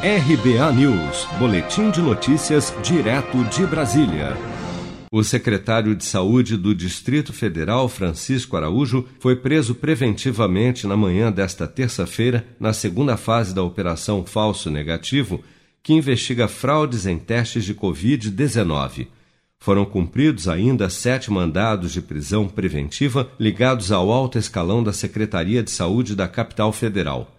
[0.00, 4.36] RBA News, Boletim de Notícias, direto de Brasília.
[5.10, 11.66] O secretário de Saúde do Distrito Federal, Francisco Araújo, foi preso preventivamente na manhã desta
[11.66, 15.42] terça-feira, na segunda fase da Operação Falso Negativo,
[15.82, 19.08] que investiga fraudes em testes de Covid-19.
[19.58, 25.72] Foram cumpridos ainda sete mandados de prisão preventiva ligados ao alto escalão da Secretaria de
[25.72, 27.34] Saúde da capital federal.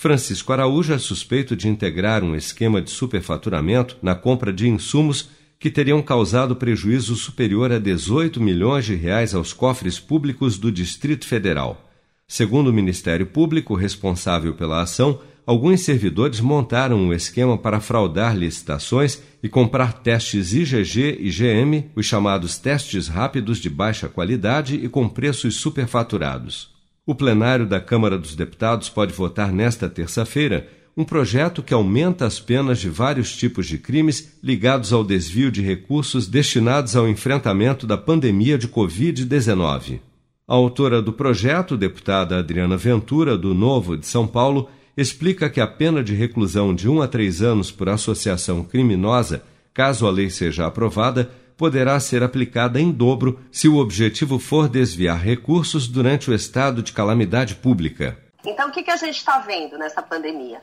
[0.00, 5.28] Francisco Araújo é suspeito de integrar um esquema de superfaturamento na compra de insumos
[5.58, 11.26] que teriam causado prejuízo superior a 18 milhões de reais aos cofres públicos do Distrito
[11.26, 11.86] Federal.
[12.26, 19.22] Segundo o Ministério Público responsável pela ação, alguns servidores montaram um esquema para fraudar licitações
[19.42, 25.06] e comprar testes IgG e GM, os chamados testes rápidos de baixa qualidade e com
[25.06, 26.79] preços superfaturados.
[27.06, 32.38] O plenário da Câmara dos Deputados pode votar nesta terça-feira um projeto que aumenta as
[32.38, 37.96] penas de vários tipos de crimes ligados ao desvio de recursos destinados ao enfrentamento da
[37.96, 40.00] pandemia de Covid-19.
[40.46, 45.66] A autora do projeto, deputada Adriana Ventura, do Novo de São Paulo, explica que a
[45.66, 50.66] pena de reclusão de um a três anos por associação criminosa, caso a lei seja
[50.66, 56.82] aprovada, poderá ser aplicada em dobro se o objetivo for desviar recursos durante o estado
[56.82, 58.18] de calamidade pública.
[58.42, 60.62] Então, o que, a gente está vendo nessa pandemia?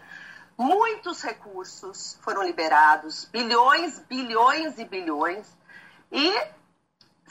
[0.57, 5.45] Muitos recursos foram liberados, bilhões, bilhões e bilhões,
[6.11, 6.33] e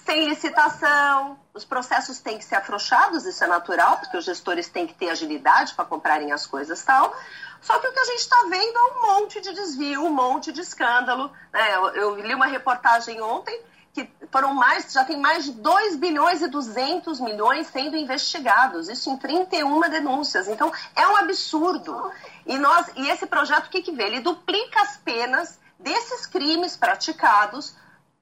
[0.05, 4.87] sem licitação, os processos têm que ser afrouxados, isso é natural, porque os gestores têm
[4.87, 7.15] que ter agilidade para comprarem as coisas tal.
[7.61, 10.53] Só que o que a gente está vendo é um monte de desvio, um monte
[10.53, 11.33] de escândalo.
[11.53, 11.75] Né?
[11.75, 13.61] Eu, eu, li uma reportagem ontem
[13.93, 19.09] que foram mais, já tem mais de 2 bilhões e 200 milhões sendo investigados, isso
[19.09, 20.49] em 31 denúncias.
[20.49, 22.13] Então, é um absurdo.
[22.45, 24.05] E, nós, e esse projeto, o que, que vê?
[24.05, 27.75] Ele duplica as penas desses crimes praticados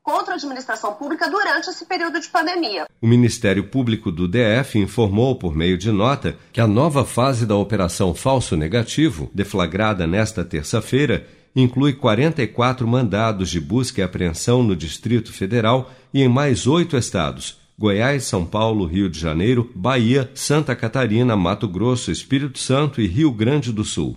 [0.04, 2.86] contra a administração pública durante esse período de pandemia.
[3.00, 7.56] O Ministério Público do DF informou por meio de nota que a nova fase da
[7.56, 15.32] Operação Falso Negativo, deflagrada nesta terça-feira, inclui 44 mandados de busca e apreensão no Distrito
[15.32, 21.36] Federal e em mais oito estados Goiás, São Paulo, Rio de Janeiro, Bahia, Santa Catarina,
[21.36, 24.16] Mato Grosso, Espírito Santo e Rio Grande do Sul.